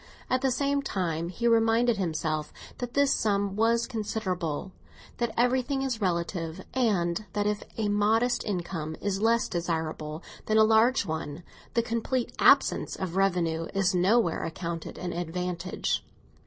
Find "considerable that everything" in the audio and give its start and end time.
3.85-5.83